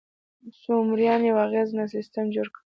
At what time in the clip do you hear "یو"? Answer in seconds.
1.29-1.37